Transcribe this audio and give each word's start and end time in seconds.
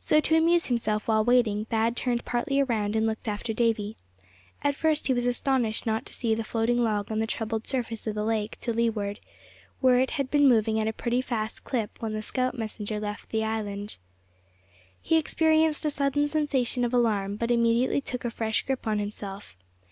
So, 0.00 0.18
to 0.18 0.34
amuse 0.36 0.66
himself 0.66 1.06
while 1.06 1.24
waiting 1.24 1.66
Thad 1.66 1.96
turned 1.96 2.24
partly 2.24 2.58
around, 2.58 2.96
and 2.96 3.06
looked 3.06 3.28
after 3.28 3.52
Davy. 3.52 3.96
At 4.64 4.74
first 4.74 5.06
he 5.06 5.14
was 5.14 5.26
astonished 5.26 5.86
not 5.86 6.04
to 6.06 6.12
see 6.12 6.34
the 6.34 6.42
floating 6.42 6.78
log 6.78 7.12
on 7.12 7.20
the 7.20 7.26
troubled 7.28 7.68
surface 7.68 8.04
of 8.08 8.16
the 8.16 8.24
lake 8.24 8.58
to 8.62 8.72
leeward, 8.72 9.20
where 9.80 10.00
it 10.00 10.10
had 10.18 10.28
been 10.28 10.48
moving 10.48 10.80
at 10.80 10.88
a 10.88 10.92
pretty 10.92 11.20
fast 11.20 11.62
clip 11.62 12.02
when 12.02 12.14
the 12.14 12.20
scout 12.20 12.58
messenger 12.58 12.98
left 12.98 13.30
the 13.30 13.44
island. 13.44 13.96
He 15.00 15.16
experienced 15.18 15.84
a 15.84 15.90
sudden 15.90 16.26
sensation 16.26 16.84
of 16.84 16.92
alarm, 16.92 17.36
but 17.36 17.52
immediately 17.52 18.00
took 18.00 18.24
a 18.24 18.32
fresh 18.32 18.66
grip 18.66 18.88
on 18.88 18.98
himself. 18.98 19.56